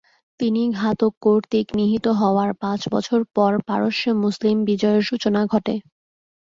[0.39, 5.75] তিনি ঘাতক কর্তৃক নিহত হওয়ার পাঁচ বছর পর পারস্যে মুসলিম বিজয়ের সূচনা ঘটে।